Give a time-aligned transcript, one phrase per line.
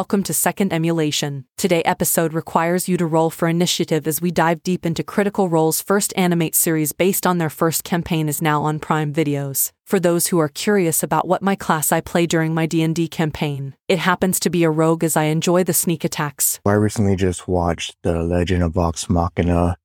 [0.00, 1.44] Welcome to Second Emulation.
[1.58, 5.82] Today episode requires you to roll for initiative as we dive deep into Critical Role's
[5.82, 9.72] first animate series based on their first campaign is now on Prime Videos.
[9.84, 13.74] For those who are curious about what my class I play during my D&D campaign,
[13.88, 16.60] it happens to be a rogue as I enjoy the sneak attacks.
[16.64, 19.76] I recently just watched the Legend of Vox Machina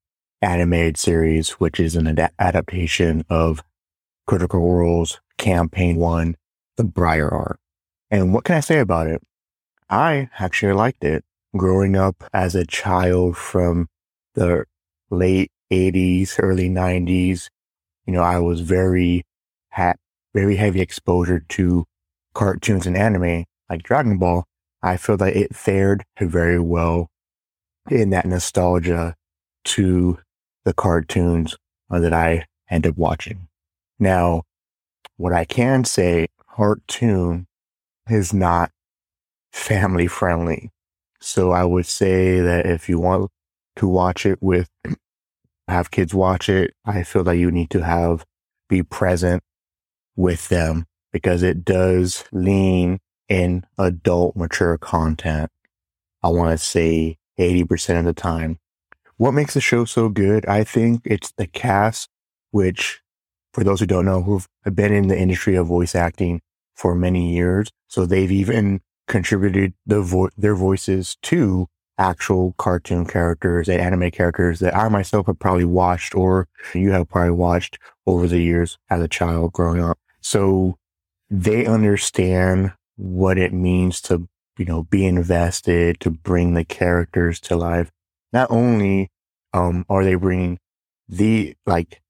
[0.42, 3.62] animated series, which is an ad- adaptation of
[4.28, 6.38] Critical Role's campaign one,
[6.78, 7.60] The Briar Arc.
[8.10, 9.22] And what can I say about it?
[9.90, 11.24] I actually liked it.
[11.56, 13.88] Growing up as a child from
[14.34, 14.66] the
[15.10, 17.50] late 80s, early 90s,
[18.06, 19.24] you know, I was very,
[19.70, 19.96] had
[20.34, 21.86] very heavy exposure to
[22.34, 24.46] cartoons and anime like Dragon Ball.
[24.82, 27.08] I feel that it fared very well
[27.90, 29.16] in that nostalgia
[29.64, 30.20] to
[30.66, 31.56] the cartoons
[31.90, 33.48] uh, that I ended up watching.
[34.00, 34.44] Now,
[35.18, 37.48] what I can say, cartoon
[38.10, 38.72] is not
[39.56, 40.70] family friendly.
[41.22, 43.32] So I would say that if you want
[43.78, 44.70] to watch it with,
[45.68, 48.26] have kids watch it, I feel that you need to have,
[48.68, 49.42] be present
[50.16, 55.50] with them because it does lean in adult mature content.
[56.22, 58.60] I want to say 80% of the time.
[59.18, 60.46] What makes the show so good?
[60.48, 62.10] I think it's the cast,
[62.52, 63.02] which
[63.54, 66.42] for those who don't know, who've been in the industry of voice acting
[66.76, 67.72] for many years.
[67.88, 71.68] So they've even contributed the vo- their voices to
[71.98, 77.10] actual cartoon characters and anime characters that I myself have probably watched or you have
[77.10, 79.98] probably watched over the years as a child growing up.
[80.22, 80.78] So
[81.30, 84.28] they understand what it means to,
[84.58, 87.92] you know, be invested, to bring the characters to life.
[88.34, 89.10] Not only,
[89.54, 90.60] um, are they bringing
[91.08, 92.02] the, like,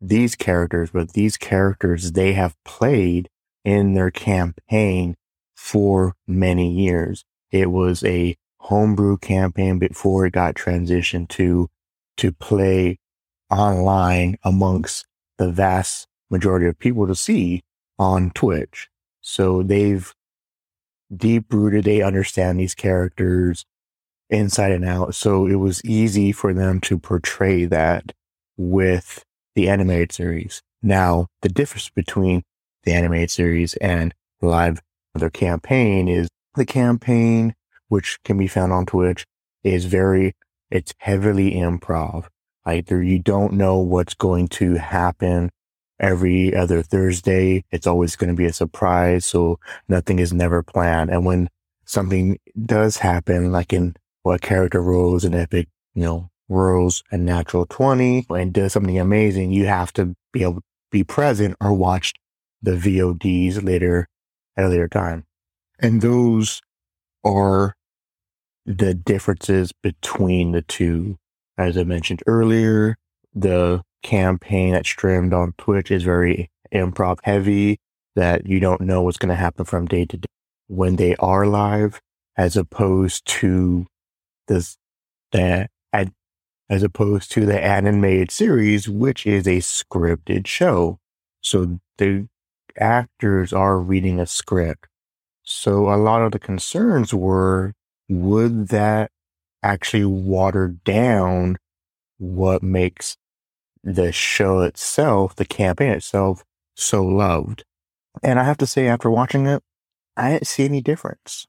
[0.00, 3.28] these characters, but these characters they have played
[3.64, 5.16] in their campaign
[5.64, 7.24] for many years.
[7.50, 11.70] It was a homebrew campaign before it got transitioned to,
[12.18, 12.98] to play
[13.50, 15.06] online amongst
[15.38, 17.62] the vast majority of people to see
[17.98, 18.90] on Twitch.
[19.22, 20.14] So they've
[21.16, 23.64] deep rooted, they understand these characters
[24.28, 25.14] inside and out.
[25.14, 28.12] So it was easy for them to portray that
[28.58, 30.60] with the animated series.
[30.82, 32.42] Now, the difference between
[32.82, 34.82] the animated series and live
[35.14, 37.54] their campaign is the campaign,
[37.88, 39.24] which can be found on Twitch,
[39.62, 40.34] is very,
[40.70, 42.26] it's heavily improv.
[42.64, 45.50] Either you don't know what's going to happen
[46.00, 47.64] every other Thursday.
[47.70, 49.26] It's always going to be a surprise.
[49.26, 49.58] So
[49.88, 51.10] nothing is never planned.
[51.10, 51.48] And when
[51.84, 57.66] something does happen, like in what character rolls an epic, you know, rolls a natural
[57.66, 62.14] 20 and does something amazing, you have to be able to be present or watch
[62.62, 64.08] the VODs later
[64.56, 65.24] at a later time.
[65.78, 66.60] And those
[67.24, 67.74] are
[68.66, 71.16] the differences between the two.
[71.56, 72.96] As I mentioned earlier,
[73.34, 77.78] the campaign that's streamed on Twitch is very improv heavy
[78.16, 80.26] that you don't know what's going to happen from day to day
[80.68, 82.00] when they are live
[82.36, 83.86] as opposed to
[84.48, 84.76] this,
[85.32, 85.70] that
[86.70, 90.98] as opposed to the animated series, which is a scripted show.
[91.40, 92.26] So the
[92.78, 94.86] actors are reading a script.
[95.42, 97.74] So a lot of the concerns were,
[98.08, 99.10] would that
[99.62, 101.56] actually water down
[102.18, 103.16] what makes
[103.82, 106.42] the show itself, the campaign itself,
[106.74, 107.64] so loved?
[108.22, 109.62] And I have to say, after watching it,
[110.16, 111.46] I didn't see any difference.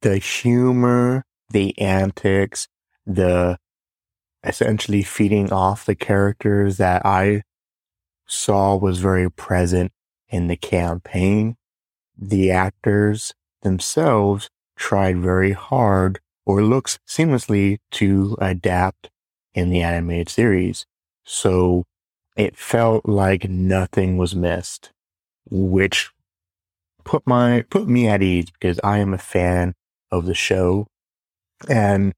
[0.00, 2.66] The humor, the antics,
[3.06, 3.58] the
[4.44, 7.42] essentially feeding off the characters that I
[8.26, 9.92] saw was very present
[10.32, 11.56] in the campaign,
[12.18, 19.10] the actors themselves tried very hard or looks seamlessly to adapt
[19.54, 20.86] in the animated series.
[21.24, 21.84] So
[22.36, 24.90] it felt like nothing was missed,
[25.48, 26.10] which
[27.04, 29.74] put my, put me at ease because I am a fan
[30.10, 30.86] of the show
[31.68, 32.12] and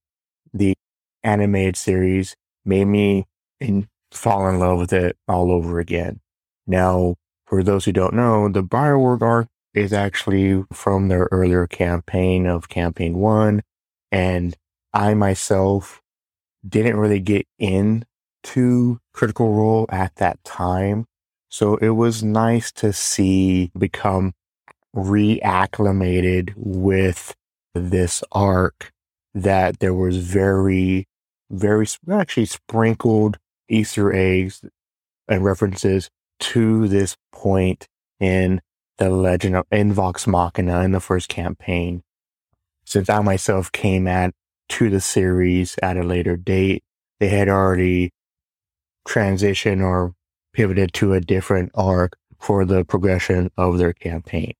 [0.52, 0.74] the
[1.22, 3.26] animated series made me
[3.60, 6.20] in, fall in love with it all over again.
[6.66, 12.46] Now, for those who don't know, the Briarwood arc is actually from their earlier campaign
[12.46, 13.62] of campaign one.
[14.10, 14.56] And
[14.92, 16.00] I myself
[16.66, 21.06] didn't really get into Critical Role at that time.
[21.48, 24.32] So it was nice to see become
[24.94, 27.34] reacclimated with
[27.74, 28.92] this arc
[29.34, 31.06] that there was very,
[31.50, 33.38] very actually sprinkled
[33.68, 34.64] Easter eggs
[35.28, 36.10] and references
[36.40, 37.86] to this point
[38.20, 38.60] in
[38.98, 42.02] the legend of in Vox Machina in the first campaign.
[42.84, 44.34] since I myself came at
[44.68, 46.82] to the series at a later date,
[47.18, 48.12] they had already
[49.06, 50.14] transitioned or
[50.52, 54.52] pivoted to a different arc for the progression of their campaign.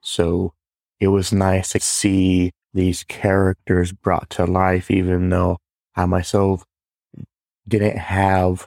[0.00, 0.54] So
[1.00, 5.58] it was nice to see these characters brought to life, even though
[5.96, 6.64] I myself
[7.66, 8.66] didn't have,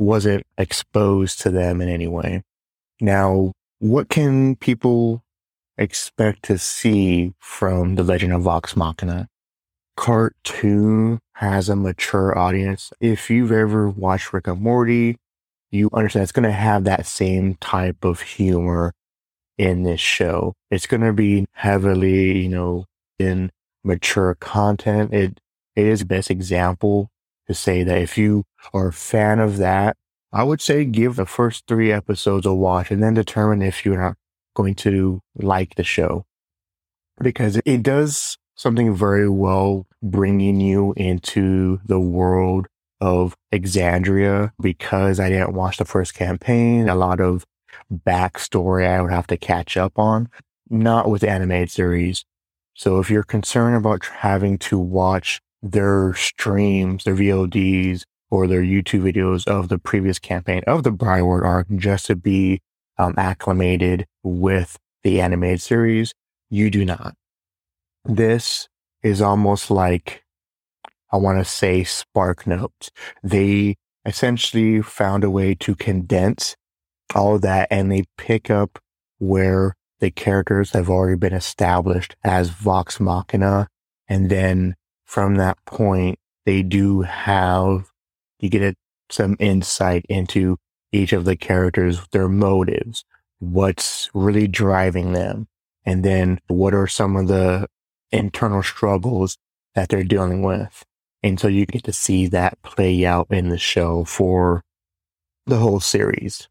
[0.00, 2.42] wasn't exposed to them in any way.
[3.00, 5.22] Now, what can people
[5.76, 9.28] expect to see from The Legend of Vox Machina?
[9.96, 12.92] Cartoon has a mature audience.
[13.00, 15.16] If you've ever watched Rick and Morty,
[15.70, 18.92] you understand it's going to have that same type of humor
[19.58, 20.54] in this show.
[20.70, 22.86] It's going to be heavily, you know,
[23.18, 23.50] in
[23.84, 25.12] mature content.
[25.12, 25.40] It,
[25.76, 27.10] it is best example
[27.46, 29.96] to say that if you are a fan of that,
[30.32, 34.00] I would say give the first three episodes a watch and then determine if you're
[34.00, 34.16] not
[34.54, 36.24] going to like the show
[37.20, 42.66] because it does something very well bringing you into the world
[43.00, 46.88] of Exandria because I didn't watch the first campaign.
[46.88, 47.46] A lot of
[47.92, 50.28] backstory I would have to catch up on,
[50.68, 52.24] not with animated series.
[52.74, 59.02] So if you're concerned about having to watch their streams, their VODs, or their YouTube
[59.02, 62.60] videos of the previous campaign of the Briarwood arc just to be
[62.98, 66.14] um, acclimated with the animated series,
[66.48, 67.14] you do not.
[68.04, 68.68] This
[69.02, 70.22] is almost like,
[71.12, 72.90] I want to say Spark Notes.
[73.22, 76.56] They essentially found a way to condense
[77.14, 78.78] all of that and they pick up
[79.18, 83.68] where the characters have already been established as Vox Machina.
[84.08, 87.90] And then from that point, they do have,
[88.42, 88.76] you get
[89.10, 90.58] some insight into
[90.92, 93.04] each of the characters, their motives,
[93.38, 95.46] what's really driving them,
[95.84, 97.66] and then what are some of the
[98.12, 99.36] internal struggles
[99.74, 100.84] that they're dealing with.
[101.22, 104.62] And so you get to see that play out in the show for
[105.46, 106.48] the whole series.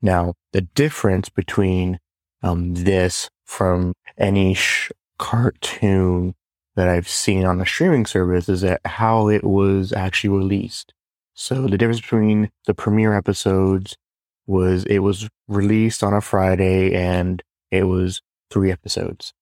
[0.00, 1.98] Now, the difference between
[2.42, 6.34] um, this from any sh- cartoon
[6.74, 10.92] that I've seen on a streaming service is that how it was actually released.
[11.42, 13.96] So the difference between the premiere episodes
[14.46, 17.42] was it was released on a Friday and
[17.72, 19.32] it was three episodes.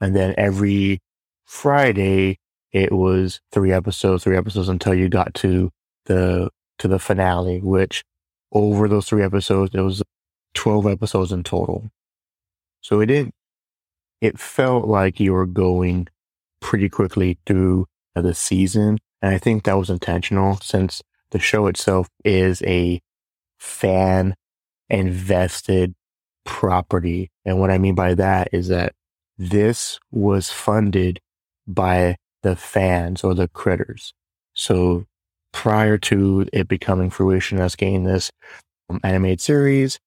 [0.00, 0.98] And then every
[1.44, 2.38] Friday
[2.72, 5.70] it was three episodes, three episodes until you got to
[6.06, 8.02] the to the finale, which
[8.50, 10.02] over those three episodes, it was
[10.54, 11.88] 12 episodes in total.
[12.80, 13.30] So it did,
[14.20, 16.08] it felt like you were going
[16.60, 17.86] pretty quickly through
[18.16, 18.98] the season.
[19.22, 21.00] And I think that was intentional since
[21.34, 23.02] the show itself is a
[23.58, 24.36] fan
[24.88, 25.92] invested
[26.44, 27.28] property.
[27.44, 28.94] And what I mean by that is that
[29.36, 31.18] this was funded
[31.66, 32.14] by
[32.44, 34.14] the fans or the critters.
[34.54, 35.06] So
[35.52, 38.30] prior to it becoming fruition, us getting this
[39.02, 39.98] animated series,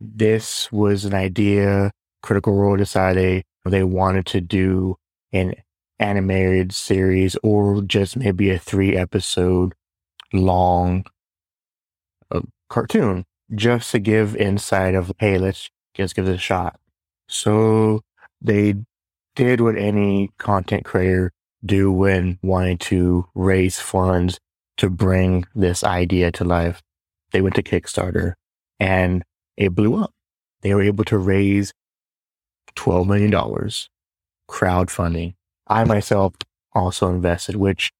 [0.00, 1.90] this was an idea
[2.22, 4.94] Critical Role decided they wanted to do
[5.32, 5.54] an
[5.98, 9.74] animated series or just maybe a three episode
[10.34, 11.04] long
[12.30, 13.24] uh, cartoon
[13.54, 16.78] just to give insight of, hey, let's just give this a shot.
[17.28, 18.02] So
[18.40, 18.74] they
[19.34, 21.32] did what any content creator
[21.64, 24.38] do when wanting to raise funds
[24.76, 26.82] to bring this idea to life.
[27.32, 28.34] They went to Kickstarter
[28.78, 29.24] and
[29.56, 30.12] it blew up.
[30.62, 31.72] They were able to raise
[32.76, 33.30] $12 million
[34.50, 35.34] crowdfunding.
[35.66, 36.34] I myself
[36.72, 37.92] also invested, which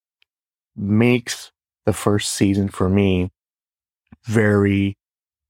[0.76, 1.53] makes
[1.87, 3.31] the first season for me
[4.25, 4.97] very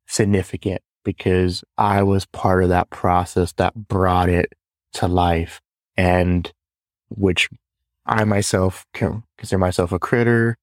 [0.06, 4.52] significant because I was part of that process that brought it
[4.94, 5.60] to life
[5.96, 6.50] and
[7.08, 7.48] which
[8.06, 10.56] I myself can consider myself a critter,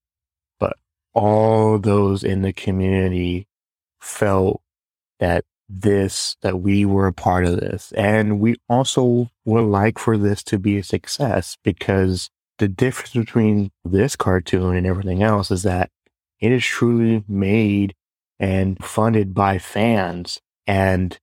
[0.60, 0.74] but
[1.14, 3.48] all those in the community
[4.00, 4.62] felt
[5.20, 7.94] that this, that we were a part of this.
[7.96, 13.72] And we also would like for this to be a success because the difference between
[13.84, 15.90] this cartoon and everything else is that
[16.40, 17.94] it is truly made
[18.40, 20.40] and funded by fans.
[20.68, 21.18] And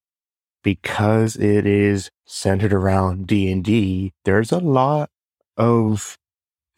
[0.62, 5.10] because it is centered around D&D, there's a lot
[5.56, 6.18] of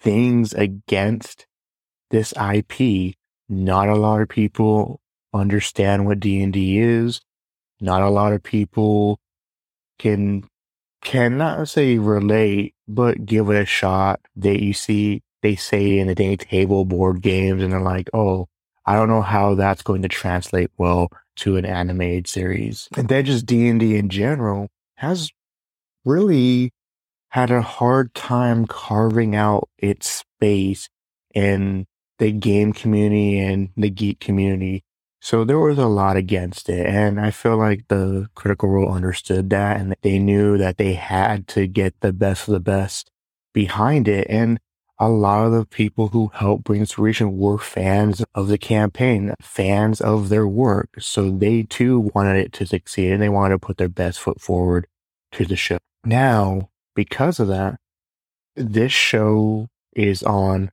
[0.01, 1.47] things against
[2.11, 3.15] this IP.
[3.49, 5.01] Not a lot of people
[5.33, 7.21] understand what D&D is.
[7.81, 9.19] Not a lot of people
[9.99, 10.45] can
[11.03, 14.21] cannot say relate, but give it a shot.
[14.37, 18.49] That you see, they say in the day table board games, and they're like, "Oh,
[18.87, 23.25] I don't know how that's going to translate well to an animated series." And then
[23.25, 25.31] just D and D in general has
[26.05, 26.73] really
[27.31, 30.89] had a hard time carving out its space
[31.35, 31.87] in
[32.19, 34.83] the game community and the geek community.
[35.21, 36.87] So there was a lot against it.
[36.87, 41.47] And I feel like the Critical Role understood that and they knew that they had
[41.49, 43.11] to get the best of the best
[43.53, 44.27] behind it.
[44.31, 44.59] And
[44.99, 50.01] a lot of the people who helped bring to were fans of the campaign, fans
[50.01, 50.91] of their work.
[50.99, 54.41] So they too wanted it to succeed and they wanted to put their best foot
[54.41, 54.87] forward
[55.33, 55.79] to the show.
[56.05, 57.79] Now, because of that,
[58.57, 60.71] this show is on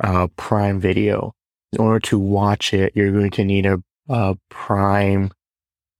[0.00, 1.34] uh, Prime Video.
[1.74, 5.32] In order to watch it, you're going to need a, a Prime,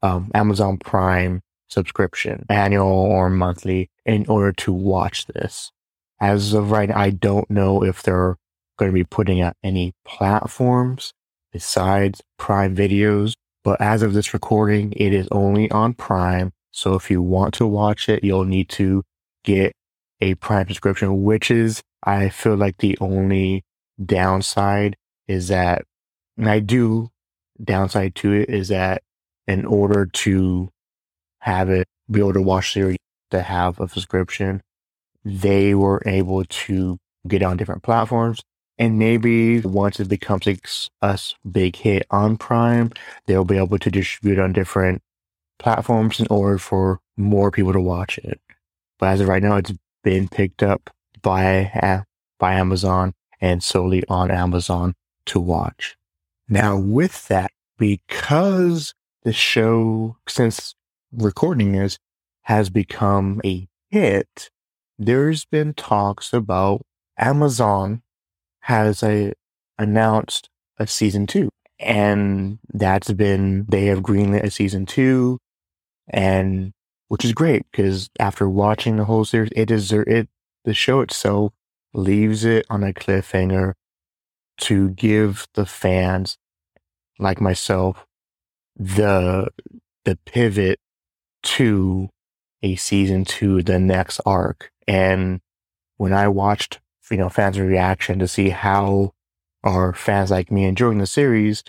[0.03, 5.73] um, Amazon Prime subscription, annual or monthly, in order to watch this.
[6.21, 8.37] As of right now, I don't know if they're
[8.79, 11.13] going to be putting out any platforms
[11.53, 16.53] besides Prime videos, but as of this recording, it is only on Prime.
[16.71, 19.03] So if you want to watch it, you'll need to
[19.43, 19.73] get
[20.21, 23.65] a Prime subscription, which is, I feel like the only
[24.05, 24.97] downside
[25.29, 25.85] is that,
[26.37, 27.11] and I do
[27.63, 29.03] downside to it is that
[29.47, 30.71] in order to
[31.41, 32.99] have it, be able to watch series
[33.31, 34.63] to have a subscription,
[35.25, 38.41] they were able to get on different platforms.
[38.77, 41.19] And maybe once it becomes a
[41.51, 42.93] big hit on Prime,
[43.27, 45.01] they'll be able to distribute on different
[45.59, 48.41] platforms in order for more people to watch it.
[48.99, 50.91] But as of right now, it's been picked up
[51.23, 52.03] by,
[52.39, 54.95] by Amazon and solely on Amazon
[55.27, 55.97] to watch.
[56.49, 60.75] Now, with that, because the show, since
[61.13, 61.99] recording this,
[62.43, 64.51] has become a hit,
[64.99, 66.83] there's been talks about
[67.19, 68.03] Amazon
[68.61, 69.33] has a
[69.79, 71.49] announced a season two.
[71.79, 75.39] And that's been they have greenlit a season two
[76.09, 76.73] and
[77.09, 80.29] which is great because after watching the whole series, it is it
[80.65, 81.53] the show itself
[81.93, 83.75] leaves it on a cliffhanger
[84.59, 86.39] to give the fans
[87.19, 88.07] like myself
[88.77, 89.49] the
[90.05, 90.79] the pivot
[91.43, 92.09] to
[92.63, 94.71] a season two, the next arc.
[94.89, 95.41] And
[95.97, 96.81] when I watched,
[97.11, 99.13] you know, fans' reaction to see how
[99.63, 101.63] are fans like me enjoying the series,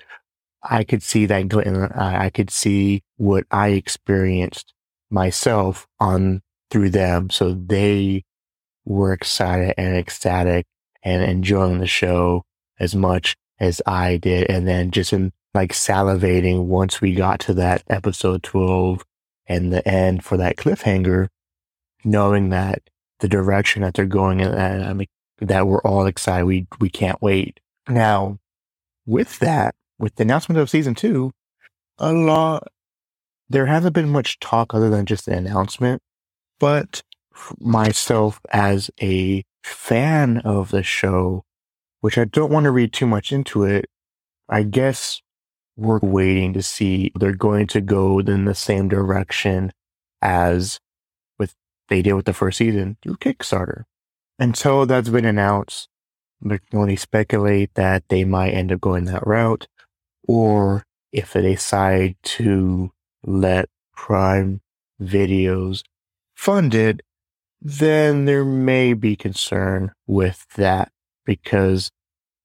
[0.64, 4.74] I could see that glint uh, I could see what I experienced
[5.10, 7.30] myself on through them.
[7.30, 8.24] So they
[8.86, 10.66] were excited and ecstatic
[11.04, 12.44] and enjoying the show
[12.80, 14.50] as much as I did.
[14.50, 19.04] And then just in like salivating once we got to that episode 12
[19.48, 21.30] and the end for that cliffhanger,
[22.04, 22.82] knowing that
[23.20, 25.08] the direction that they're going in, I mean,
[25.40, 26.46] that we're all excited.
[26.46, 27.60] We, we can't wait.
[27.88, 28.40] Now,
[29.06, 31.32] with that, with the announcement of season two,
[31.98, 32.68] a lot,
[33.50, 36.02] there hasn't been much talk other than just the announcement,
[36.60, 37.04] but
[37.60, 41.44] myself as a fan of the show,
[42.06, 43.86] which I don't want to read too much into it,
[44.48, 45.24] I guess
[45.76, 49.72] we're waiting to see they're going to go in the same direction
[50.22, 50.80] as
[51.40, 51.56] with
[51.90, 53.86] they did with the first season through Kickstarter.
[54.38, 55.90] Until that's been announced,
[56.44, 59.68] they can only speculate that they might end up going that route,
[60.28, 62.92] or if they decide to
[63.24, 64.62] let Prime
[65.02, 65.82] Videos
[66.36, 67.02] fund it,
[67.60, 70.92] then there may be concern with that
[71.26, 71.92] because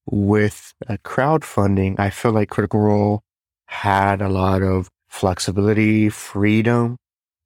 [0.07, 3.23] with a crowdfunding, I feel like Critical Role
[3.67, 6.97] had a lot of flexibility, freedom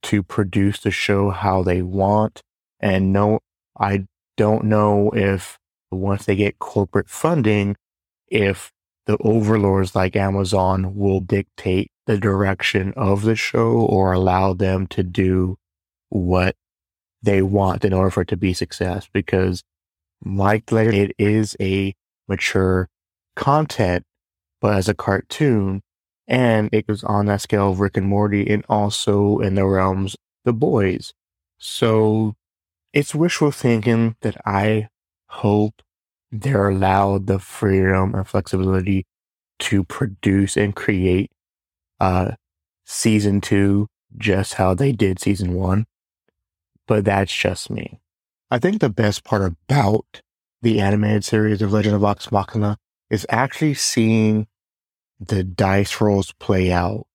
[0.05, 2.41] to produce the show how they want.
[2.81, 3.41] And no,
[3.79, 5.59] I don't know if
[5.91, 7.76] once they get corporate funding,
[8.29, 8.71] if
[9.07, 15.03] the overlords like Amazon will dictate the direction of the show or allow them to
[15.03, 15.57] do
[16.09, 16.55] what
[17.23, 19.09] they want in order for it to be success.
[19.12, 19.62] Because
[20.25, 21.95] like it is a
[22.28, 22.88] mature
[23.37, 24.04] content,
[24.61, 25.83] but as a cartoon,
[26.26, 30.16] and it goes on that scale of Rick and Morty and also in the realms
[30.45, 31.12] the boys.
[31.59, 32.35] So
[32.93, 34.88] it's wishful thinking that I
[35.28, 35.83] hope
[36.33, 39.07] they're allowed the freedom and flexibility
[39.61, 41.31] to produce and create
[42.00, 42.33] uh
[42.85, 45.87] season two just how they did season one.
[46.87, 48.00] But that's just me.
[48.51, 50.23] I think the best part about
[50.63, 52.79] the animated series of Legend of Vox Machina
[53.11, 54.47] is actually seeing
[55.19, 57.07] the dice rolls play out.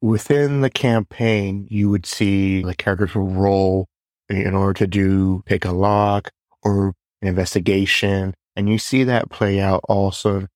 [0.00, 3.86] Within the campaign, you would see the characters will roll
[4.28, 6.30] in order to do pick a lock
[6.62, 8.34] or an investigation.
[8.54, 10.46] And you see that play out also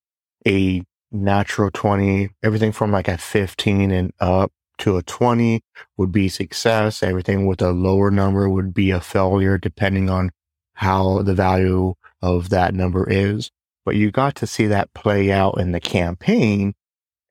[0.47, 5.62] a natural 20, everything from like a 15 and up to a 20
[5.96, 7.02] would be success.
[7.02, 10.30] Everything with a lower number would be a failure, depending on
[10.75, 13.50] how the value of that number is.
[13.84, 16.75] But you got to see that play out in the campaign.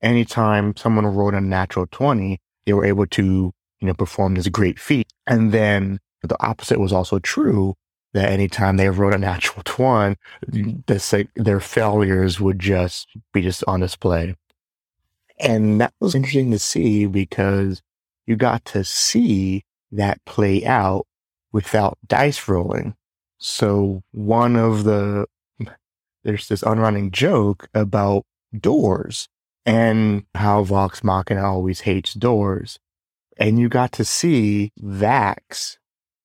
[0.01, 4.79] Anytime someone rolled a natural 20, they were able to, you know, perform this great
[4.79, 5.07] feat.
[5.27, 7.75] And then the opposite was also true
[8.13, 10.15] that anytime they wrote a natural 20,
[10.47, 14.35] the, their failures would just be just on display.
[15.39, 17.81] And that was interesting to see because
[18.25, 21.07] you got to see that play out
[21.51, 22.95] without dice rolling.
[23.37, 25.25] So one of the,
[26.23, 28.25] there's this unrunning joke about
[28.57, 29.27] doors
[29.65, 32.79] and how Vox Machina always hates doors.
[33.37, 35.77] And you got to see Vax,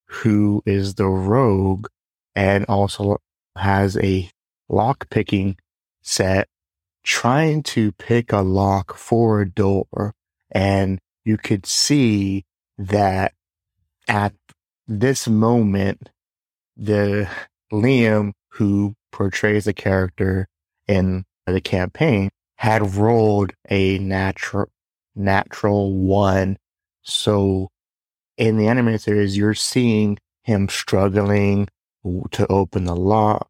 [0.07, 1.87] who is the rogue
[2.35, 3.19] and also
[3.57, 4.29] has a
[4.69, 5.57] lock picking
[6.03, 6.49] set
[7.05, 10.15] trying to pick a lock for a door.
[10.51, 12.45] And you could see
[12.79, 13.33] that
[14.09, 14.35] at
[14.89, 16.11] this moment,
[16.77, 17.29] the
[17.73, 20.49] Liam who portrays the character
[20.89, 24.71] in the campaign had rolled a natural,
[25.15, 26.57] natural one.
[27.03, 27.69] So
[28.37, 31.69] in the animated series, you're seeing him struggling
[32.33, 33.49] to open the lock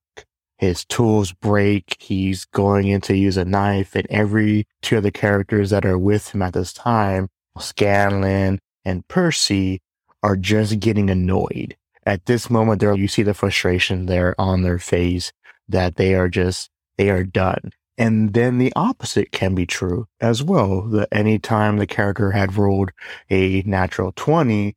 [0.64, 1.96] his tools break.
[2.00, 6.30] He's going in to use a knife and every two other characters that are with
[6.30, 7.28] him at this time,
[7.58, 9.80] Scanlan and Percy
[10.22, 11.76] are just getting annoyed.
[12.06, 15.32] At this moment, there, you see the frustration there on their face
[15.68, 17.72] that they are just, they are done.
[17.96, 20.82] And then the opposite can be true as well.
[20.82, 22.90] That anytime the character had rolled
[23.30, 24.74] a natural 20,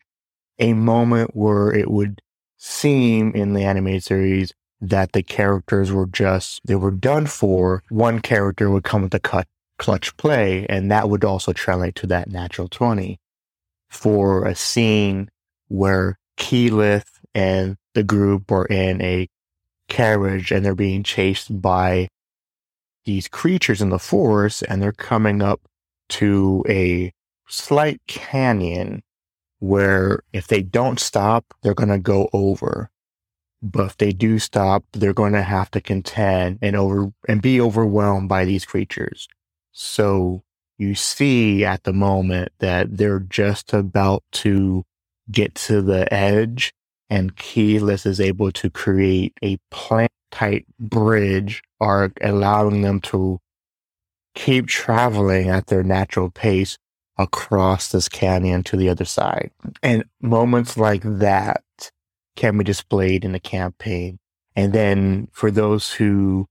[0.59, 2.21] a moment where it would
[2.57, 7.83] seem in the animated series that the characters were just, they were done for.
[7.89, 12.07] One character would come with a cut, clutch play, and that would also translate to
[12.07, 13.19] that natural 20
[13.89, 15.29] for a scene
[15.67, 19.27] where Keyleth and the group are in a
[19.87, 22.07] carriage and they're being chased by
[23.05, 25.61] these creatures in the forest and they're coming up
[26.09, 27.11] to a
[27.47, 29.01] slight canyon
[29.59, 32.89] where if they don't stop, they're going to go over.
[33.61, 37.59] But if they do stop, they're going to have to contend and over and be
[37.59, 39.27] overwhelmed by these creatures.
[39.71, 40.43] So
[40.77, 44.83] you see at the moment that they're just about to
[45.31, 46.71] get to the edge
[47.09, 53.39] and Keyleth is able to create a plant type bridge arc, allowing them to
[54.35, 56.77] keep traveling at their natural pace
[57.17, 59.51] across this canyon to the other side.
[59.81, 61.63] And moments like that
[62.37, 64.19] can be displayed in the campaign.
[64.55, 66.47] And then for those who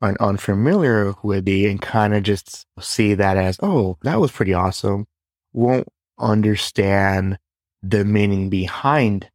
[0.00, 4.54] are unfamiliar with the and kind of just see that as, oh, that was pretty
[4.54, 5.06] awesome,
[5.52, 7.38] won't understand
[7.82, 9.30] the meaning behind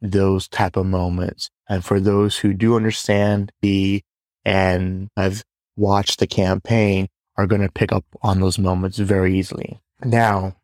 [0.00, 1.50] those type of moments.
[1.68, 4.02] And for those who do understand the
[4.44, 5.44] and have
[5.76, 9.80] watched the campaign are going to pick up on those moments very easily.
[10.04, 10.56] Now,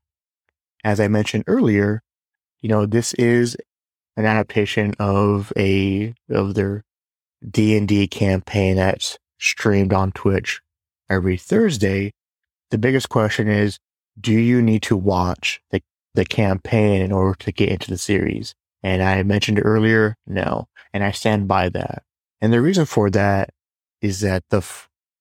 [0.84, 2.02] as I mentioned earlier,
[2.60, 3.56] you know, this is
[4.16, 6.82] an adaptation of a of their
[7.48, 10.60] D and D campaign that's streamed on Twitch
[11.08, 12.12] every Thursday.
[12.70, 13.78] The biggest question is,
[14.18, 15.82] do you need to watch the
[16.14, 18.54] the campaign in order to get into the series?
[18.82, 22.02] And I mentioned earlier, no, and I stand by that.
[22.40, 23.50] And the reason for that
[24.00, 24.64] is that the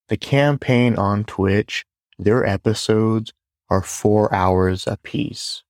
[0.08, 1.86] the campaign on Twitch,
[2.18, 3.34] their episodes
[3.70, 5.64] are four hours apiece.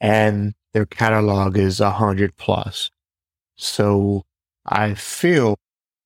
[0.00, 2.90] And their catalog is a hundred plus.
[3.56, 4.22] So
[4.64, 5.58] I feel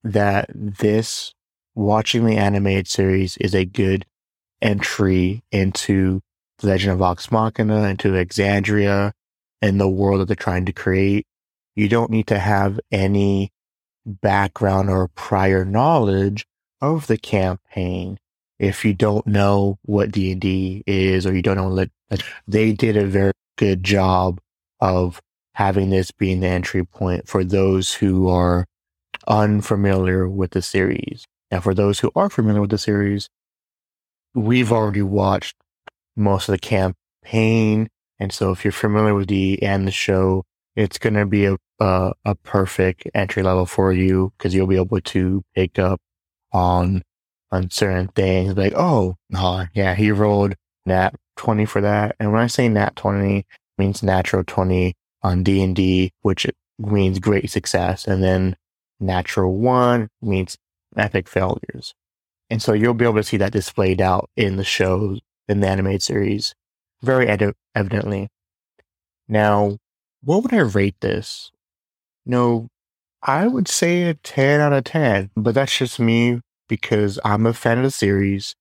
[0.02, 1.34] that this
[1.74, 4.06] watching the animated series is a good
[4.62, 6.20] entry into
[6.58, 9.12] the Legend of Vox Machina, into Exandria,
[9.60, 11.26] and the world that they're trying to create.
[11.74, 13.50] You don't need to have any
[14.06, 16.46] background or prior knowledge
[16.80, 18.18] of the campaign
[18.58, 21.90] if you don't know what D&D is or you don't know what
[22.46, 24.40] they did a very good job
[24.84, 25.18] of
[25.54, 28.66] having this being the entry point for those who are
[29.26, 31.24] unfamiliar with the series.
[31.50, 33.30] And for those who are familiar with the series,
[34.34, 35.56] we've already watched
[36.16, 37.88] most of the campaign.
[38.18, 40.44] And so if you're familiar with the and the show,
[40.76, 44.76] it's going to be a, a, a perfect entry level for you because you'll be
[44.76, 45.98] able to pick up
[46.52, 47.02] on,
[47.50, 52.16] on certain things like, oh, oh, yeah, he rolled nat 20 for that.
[52.20, 53.46] And when I say nat 20,
[53.78, 56.46] means natural 20 on D&D, which
[56.78, 58.06] means great success.
[58.06, 58.56] And then
[59.00, 60.56] natural one means
[60.96, 61.94] epic failures.
[62.50, 65.68] And so you'll be able to see that displayed out in the show, in the
[65.68, 66.54] animated series
[67.04, 68.28] very ed- evidently.
[69.28, 69.78] Now,
[70.22, 71.50] what would I rate this?
[72.26, 72.68] No,
[73.22, 77.52] I would say a 10 out of 10, but that's just me because I'm a
[77.52, 78.54] fan of the series.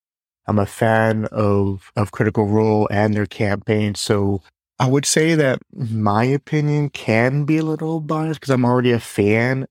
[0.46, 3.96] I'm a fan of, of Critical Role and their campaign.
[3.96, 4.42] So
[4.84, 9.00] I would say that my opinion can be a little biased because I'm already a
[9.00, 9.66] fan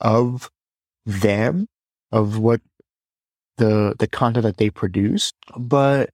[0.00, 0.50] of
[1.04, 1.66] them,
[2.10, 2.62] of what
[3.58, 5.34] the the content that they produce.
[5.54, 6.08] But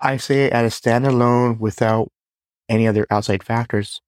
[0.00, 2.08] I say at a standalone without
[2.68, 4.00] any other outside factors,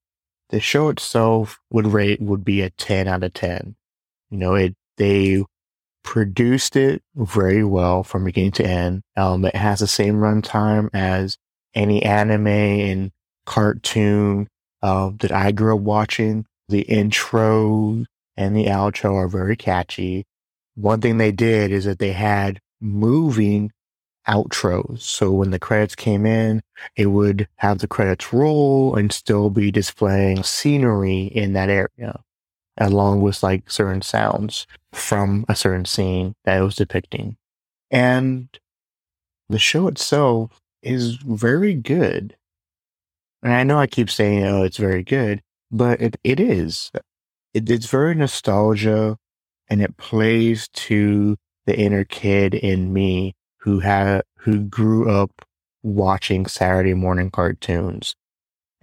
[0.48, 3.76] the show itself would rate would be a 10 out of 10.
[4.30, 5.44] You know, it they
[6.02, 9.02] produced it very well from beginning to end.
[9.16, 11.38] Um, it has the same runtime as
[11.76, 13.12] any anime and
[13.46, 14.48] cartoon
[14.82, 16.46] uh, that I grew up watching.
[16.68, 18.04] The intro
[18.36, 20.24] and the outro are very catchy.
[20.74, 23.70] One thing they did is that they had moving
[24.26, 25.00] outros.
[25.00, 26.62] So when the credits came in,
[26.96, 32.20] it would have the credits roll and still be displaying scenery in that area,
[32.78, 37.36] along with like certain sounds from a certain scene that it was depicting.
[37.90, 38.48] And
[39.48, 42.36] the show itself is very good.
[43.42, 46.90] And I know I keep saying, oh, it's very good, but it, it is.
[47.54, 49.16] It, it's very nostalgia
[49.68, 55.44] and it plays to the inner kid in me who had, who grew up
[55.82, 58.14] watching Saturday morning cartoons.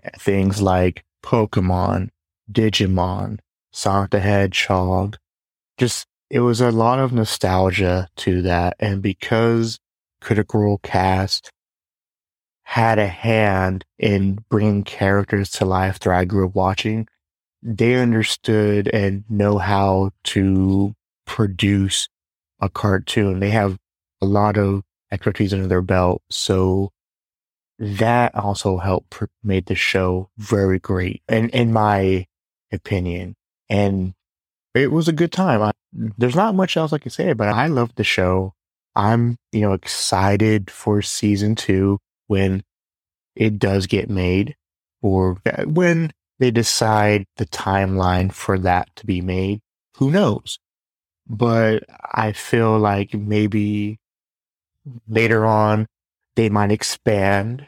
[0.04, 2.10] Eh, things like Pokemon,
[2.52, 3.40] Digimon,
[3.72, 5.18] Sonic the Hedgehog.
[5.78, 8.76] Just, it was a lot of nostalgia to that.
[8.80, 9.80] And because
[10.22, 11.50] Critical Role Cast
[12.70, 17.08] had a hand in bringing characters to life that I grew up watching,
[17.64, 20.94] they understood and know how to
[21.26, 22.10] produce
[22.60, 23.40] a cartoon.
[23.40, 23.80] They have
[24.22, 26.22] a lot of expertise under their belt.
[26.30, 26.92] So
[27.80, 32.28] that also helped pr- made the show very great in, in my
[32.72, 33.36] opinion.
[33.68, 34.14] And
[34.76, 35.64] it was a good time.
[35.64, 38.54] I, there's not much else I can say, but I loved the show.
[38.96, 42.00] I'm, you know, excited for season two
[42.30, 42.64] when
[43.36, 44.56] it does get made
[45.02, 49.60] or when they decide the timeline for that to be made.
[49.98, 50.60] Who knows?
[51.28, 54.00] But I feel like maybe
[55.08, 55.88] later on
[56.36, 57.68] they might expand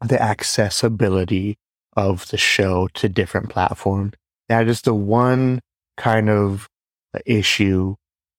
[0.00, 1.56] the accessibility
[1.96, 4.14] of the show to different platforms.
[4.48, 5.60] That is the one
[5.96, 6.68] kind of
[7.24, 7.94] issue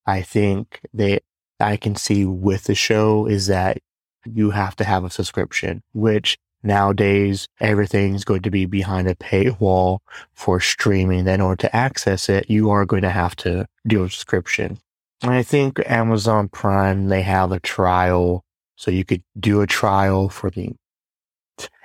[0.06, 1.22] I think that
[1.60, 3.78] I can see with the show is that
[4.26, 10.00] you have to have a subscription, which Nowadays, everything's going to be behind a paywall
[10.34, 11.26] for streaming.
[11.26, 14.78] Then in order to access it, you are going to have to do a subscription.
[15.24, 18.44] And I think Amazon Prime, they have a trial.
[18.76, 20.74] So you could do a trial for the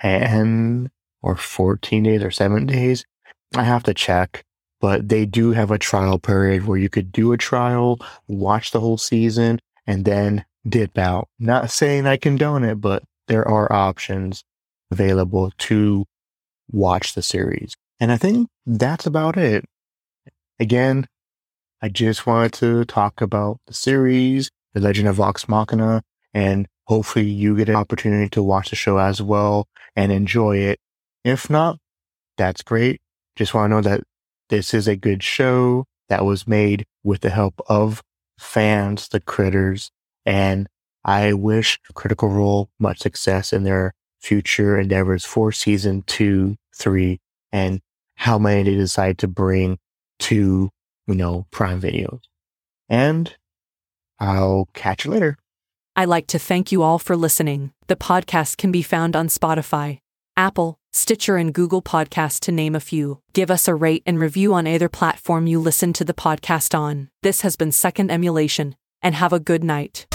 [0.01, 3.05] 10 or 14 days or seven days.
[3.55, 4.43] I have to check,
[4.79, 8.79] but they do have a trial period where you could do a trial, watch the
[8.79, 11.27] whole season, and then dip out.
[11.39, 14.43] Not saying I condone it, but there are options
[14.91, 16.05] available to
[16.71, 17.75] watch the series.
[17.99, 19.65] And I think that's about it.
[20.59, 21.07] Again,
[21.81, 26.01] I just wanted to talk about the series, The Legend of Vox Machina,
[26.33, 30.79] and hopefully you get an opportunity to watch the show as well and enjoy it.
[31.23, 31.77] If not,
[32.37, 33.01] that's great.
[33.35, 34.03] Just want to know that
[34.49, 38.01] this is a good show that was made with the help of
[38.39, 39.91] fans, the critters,
[40.27, 40.67] and
[41.05, 47.21] I wish Critical Role much success in their future endeavors for season two, three,
[47.53, 47.79] and
[48.15, 49.79] how many they decide to bring
[50.19, 50.69] to,
[51.07, 52.19] you know, Prime Videos.
[52.89, 53.33] And
[54.19, 55.37] I'll catch you later.
[55.95, 57.71] I'd like to thank you all for listening.
[57.87, 59.99] The podcast can be found on Spotify,
[60.35, 63.21] Apple, Stitcher, and Google Podcasts, to name a few.
[63.31, 67.09] Give us a rate and review on either platform you listen to the podcast on.
[67.23, 70.05] This has been Second Emulation, and have a good night.